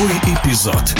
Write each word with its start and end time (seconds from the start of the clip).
Новый 0.00 0.16
эпизод. 0.34 0.94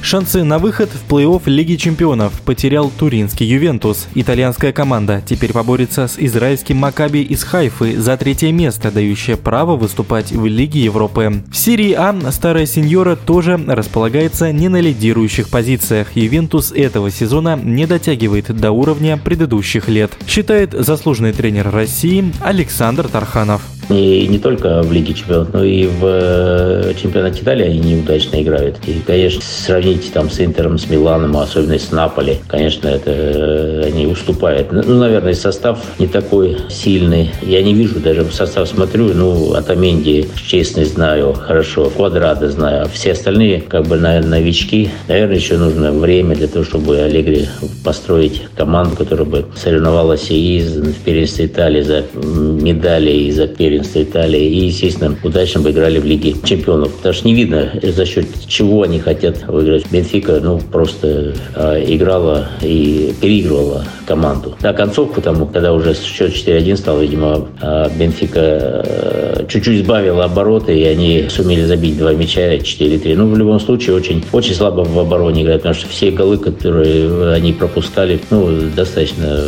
Шансы 0.00 0.44
на 0.44 0.58
выход 0.58 0.88
в 0.88 1.12
плей-офф 1.12 1.42
Лиги 1.44 1.76
чемпионов 1.76 2.40
потерял 2.40 2.90
туринский 2.90 3.46
Ювентус. 3.46 4.06
Итальянская 4.14 4.72
команда 4.72 5.22
теперь 5.26 5.52
поборется 5.52 6.08
с 6.08 6.18
израильским 6.18 6.78
Макаби 6.78 7.20
из 7.20 7.44
Хайфы 7.44 8.00
за 8.00 8.16
третье 8.16 8.50
место, 8.50 8.90
дающее 8.90 9.36
право 9.36 9.76
выступать 9.76 10.32
в 10.32 10.46
Лиге 10.46 10.80
Европы. 10.80 11.42
В 11.50 11.56
серии 11.56 11.92
А 11.92 12.18
старая 12.32 12.64
сеньора 12.64 13.14
тоже 13.14 13.62
располагается 13.66 14.52
не 14.52 14.68
на 14.68 14.80
лидирующих 14.80 15.50
позициях. 15.50 16.16
Ювентус 16.16 16.72
этого 16.72 17.10
сезона 17.10 17.60
не 17.62 17.86
дотягивает 17.86 18.46
до 18.56 18.72
уровня 18.72 19.18
предыдущих 19.18 19.88
лет, 19.88 20.12
считает 20.26 20.72
заслуженный 20.72 21.34
тренер 21.34 21.70
России 21.70 22.32
Александр 22.40 23.08
Тарханов. 23.08 23.60
И 23.90 24.26
не 24.28 24.38
только 24.38 24.82
в 24.82 24.92
Лиге 24.92 25.14
Чемпионов, 25.14 25.52
но 25.52 25.64
и 25.64 25.86
в 25.86 26.00
э, 26.04 26.94
чемпионате 27.00 27.42
Италии 27.42 27.66
они 27.66 27.78
неудачно 27.80 28.42
играют. 28.42 28.76
И, 28.86 29.00
конечно, 29.06 29.42
сравнить 29.42 30.12
там 30.12 30.30
с 30.30 30.40
Интером, 30.40 30.78
с 30.78 30.88
Миланом, 30.88 31.36
особенно 31.36 31.78
с 31.78 31.90
Наполи, 31.92 32.38
конечно, 32.48 32.88
это 32.88 33.10
э, 33.10 33.82
они 33.86 34.06
уступают. 34.06 34.72
Ну, 34.72 34.82
ну, 34.86 34.98
наверное, 34.98 35.34
состав 35.34 35.78
не 35.98 36.06
такой 36.06 36.56
сильный. 36.70 37.30
Я 37.42 37.62
не 37.62 37.74
вижу, 37.74 38.00
даже 38.00 38.22
в 38.22 38.32
состав 38.32 38.68
смотрю, 38.68 39.12
ну, 39.14 39.52
от 39.54 39.68
Аменди, 39.70 40.28
честность 40.46 40.94
знаю 40.94 41.34
хорошо, 41.34 41.90
Квадрата 41.90 42.50
знаю, 42.50 42.84
а 42.84 42.88
все 42.88 43.12
остальные, 43.12 43.60
как 43.60 43.86
бы, 43.86 43.96
наверное, 43.96 44.40
новички. 44.40 44.90
Наверное, 45.08 45.36
еще 45.36 45.58
нужно 45.58 45.92
время 45.92 46.36
для 46.36 46.48
того, 46.48 46.64
чтобы 46.64 46.98
Аллегри 46.98 47.46
построить 47.84 48.42
команду, 48.56 48.96
которая 48.96 49.26
бы 49.26 49.44
соревновалась 49.56 50.30
и 50.30 50.60
в 50.60 51.04
первенстве 51.04 51.46
Италии 51.46 51.82
за 51.82 52.04
медали, 52.14 53.10
и 53.10 53.30
за 53.30 53.46
первенство 53.46 53.73
первенства 53.74 54.02
Италии 54.02 54.40
и, 54.40 54.66
естественно, 54.66 55.16
удачно 55.22 55.60
бы 55.60 55.70
играли 55.70 55.98
в 55.98 56.04
Лиге 56.04 56.34
чемпионов. 56.44 56.92
Потому 56.94 57.14
что 57.14 57.26
не 57.26 57.34
видно, 57.34 57.72
за 57.82 58.06
счет 58.06 58.26
чего 58.46 58.82
они 58.82 59.00
хотят 59.00 59.46
выиграть. 59.48 59.90
Бенфика, 59.90 60.40
ну, 60.40 60.60
просто 60.60 61.34
э, 61.54 61.84
играла 61.88 62.48
и 62.62 63.14
переигрывала 63.20 63.84
команду. 64.06 64.56
На 64.62 64.72
концовку, 64.72 65.20
там, 65.20 65.46
когда 65.48 65.72
уже 65.72 65.94
счет 65.94 66.32
4-1 66.32 66.76
стал, 66.76 67.00
видимо, 67.00 67.48
э, 67.60 67.88
Бенфика 67.98 68.40
э, 68.40 69.23
чуть-чуть 69.48 69.84
сбавила 69.84 70.24
обороты, 70.24 70.78
и 70.78 70.84
они 70.84 71.26
сумели 71.28 71.64
забить 71.64 71.98
два 71.98 72.12
мяча 72.12 72.56
4-3. 72.56 73.14
Ну, 73.16 73.28
в 73.28 73.36
любом 73.36 73.60
случае, 73.60 73.96
очень, 73.96 74.24
очень 74.32 74.54
слабо 74.54 74.82
в 74.82 74.98
обороне 74.98 75.42
играют, 75.42 75.62
потому 75.62 75.74
что 75.74 75.88
все 75.88 76.10
голы, 76.10 76.38
которые 76.38 77.32
они 77.32 77.52
пропускали, 77.52 78.20
ну, 78.30 78.50
достаточно 78.74 79.38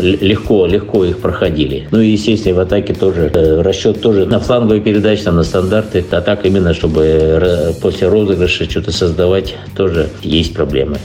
легко, 0.00 0.66
легко 0.66 1.04
их 1.04 1.18
проходили. 1.18 1.88
Ну 1.90 2.00
и, 2.00 2.10
естественно, 2.10 2.56
в 2.56 2.60
атаке 2.60 2.94
тоже 2.94 3.30
э, 3.32 3.62
расчет 3.62 4.00
тоже 4.00 4.26
на 4.26 4.40
фланговые 4.40 4.80
передачи, 4.80 5.22
там, 5.22 5.36
на 5.36 5.44
стандарты, 5.44 6.04
а 6.10 6.20
так 6.20 6.44
именно, 6.44 6.74
чтобы 6.74 7.74
после 7.80 8.08
розыгрыша 8.08 8.68
что-то 8.68 8.92
создавать, 8.92 9.54
тоже 9.76 10.08
есть 10.22 10.54
проблемы 10.54 10.98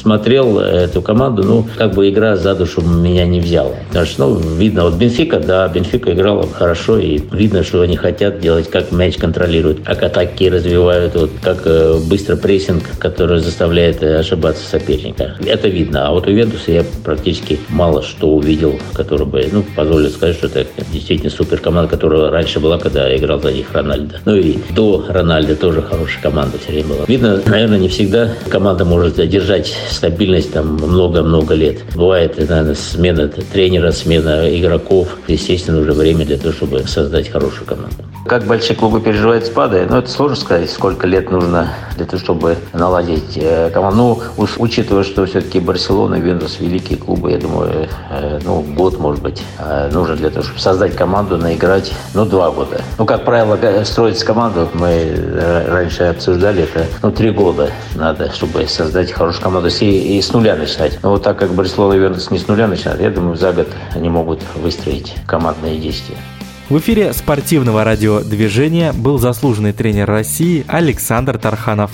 смотрел 0.00 0.58
эту 0.58 1.02
команду, 1.02 1.42
ну, 1.44 1.66
как 1.76 1.94
бы 1.94 2.08
игра 2.08 2.36
за 2.36 2.54
душу 2.54 2.80
меня 2.82 3.26
не 3.26 3.40
взяла. 3.40 3.74
Потому 3.88 4.06
что, 4.06 4.26
ну, 4.26 4.40
видно, 4.56 4.84
вот 4.84 4.94
Бенфика, 4.94 5.38
да, 5.38 5.68
Бенфика 5.68 6.12
играла 6.12 6.46
хорошо, 6.46 6.98
и 6.98 7.20
видно, 7.32 7.62
что 7.62 7.82
они 7.82 7.96
хотят 7.96 8.40
делать, 8.40 8.70
как 8.70 8.92
мяч 8.92 9.16
контролируют, 9.16 9.80
как 9.84 10.02
атаки 10.02 10.44
развивают, 10.44 11.14
вот, 11.14 11.30
как 11.42 11.62
э, 11.64 11.98
быстро 12.08 12.36
прессинг, 12.36 12.84
который 12.98 13.40
заставляет 13.40 14.02
э, 14.02 14.18
ошибаться 14.18 14.68
соперника. 14.68 15.34
Это 15.44 15.68
видно. 15.68 16.08
А 16.08 16.10
вот 16.12 16.26
у 16.26 16.30
Вентуса 16.30 16.72
я 16.72 16.84
практически 17.04 17.58
мало 17.68 18.02
что 18.02 18.28
увидел, 18.28 18.78
который 18.94 19.26
бы, 19.26 19.46
ну, 19.52 19.64
позволит 19.76 20.12
сказать, 20.12 20.36
что 20.36 20.46
это 20.46 20.66
действительно 20.92 21.30
супер 21.30 21.58
команда, 21.58 21.90
которая 21.90 22.30
раньше 22.30 22.60
была, 22.60 22.78
когда 22.78 23.14
играл 23.16 23.40
за 23.40 23.52
них 23.52 23.66
Рональдо. 23.72 24.20
Ну 24.24 24.36
и 24.36 24.58
до 24.70 25.04
Рональдо 25.08 25.56
тоже 25.56 25.82
хорошая 25.82 26.22
команда 26.22 26.58
все 26.58 26.72
время 26.72 26.88
была. 26.88 27.04
Видно, 27.06 27.40
наверное, 27.46 27.78
не 27.78 27.88
всегда 27.88 28.30
команда 28.48 28.84
может 28.84 29.16
держать 29.28 29.74
стабильность 29.92 30.52
там 30.52 30.74
много-много 30.74 31.54
лет. 31.54 31.78
Бывает, 31.94 32.38
наверное, 32.38 32.74
смена 32.74 33.28
тренера, 33.28 33.92
смена 33.92 34.48
игроков. 34.58 35.18
Естественно, 35.28 35.80
уже 35.80 35.92
время 35.92 36.24
для 36.24 36.38
того, 36.38 36.52
чтобы 36.52 36.82
создать 36.86 37.28
хорошую 37.28 37.66
команду. 37.66 38.09
Как 38.30 38.44
большие 38.44 38.76
клубы 38.76 39.00
переживают 39.00 39.44
спады, 39.44 39.88
ну, 39.90 39.96
это 39.96 40.08
сложно 40.08 40.36
сказать, 40.36 40.70
сколько 40.70 41.04
лет 41.08 41.32
нужно 41.32 41.70
для 41.96 42.06
того, 42.06 42.22
чтобы 42.22 42.58
наладить 42.72 43.32
э, 43.34 43.70
команду. 43.70 44.22
Ну, 44.36 44.46
учитывая, 44.58 45.02
что 45.02 45.26
все-таки 45.26 45.58
Барселона, 45.58 46.14
Вендус, 46.14 46.60
великие 46.60 46.96
клубы, 46.96 47.32
я 47.32 47.38
думаю, 47.38 47.88
э, 48.08 48.38
ну, 48.44 48.60
год, 48.60 49.00
может 49.00 49.20
быть, 49.20 49.42
э, 49.58 49.90
нужно 49.92 50.14
для 50.14 50.30
того, 50.30 50.44
чтобы 50.44 50.60
создать 50.60 50.94
команду, 50.94 51.38
наиграть, 51.38 51.92
ну, 52.14 52.24
два 52.24 52.52
года. 52.52 52.82
Ну, 52.98 53.04
как 53.04 53.24
правило, 53.24 53.58
строить 53.82 54.22
команду, 54.22 54.68
мы 54.74 55.66
раньше 55.66 56.04
обсуждали, 56.04 56.62
это, 56.62 56.86
ну, 57.02 57.10
три 57.10 57.30
года 57.30 57.72
надо, 57.96 58.32
чтобы 58.32 58.64
создать 58.68 59.10
хорошую 59.10 59.42
команду 59.42 59.70
и, 59.80 60.18
и 60.18 60.22
с 60.22 60.32
нуля 60.32 60.54
начинать. 60.54 61.00
Но 61.02 61.10
вот 61.10 61.24
так 61.24 61.36
как 61.36 61.50
Барселона 61.50 61.94
и 61.94 61.98
Вендус 61.98 62.30
не 62.30 62.38
с 62.38 62.46
нуля 62.46 62.68
начинают, 62.68 63.00
я 63.00 63.10
думаю, 63.10 63.34
за 63.34 63.52
год 63.52 63.66
они 63.92 64.08
могут 64.08 64.40
выстроить 64.54 65.16
командные 65.26 65.80
действия. 65.80 66.16
В 66.70 66.78
эфире 66.78 67.12
спортивного 67.12 67.82
радиодвижения 67.82 68.92
был 68.92 69.18
заслуженный 69.18 69.72
тренер 69.72 70.06
России 70.06 70.64
Александр 70.68 71.36
Тарханов. 71.36 71.90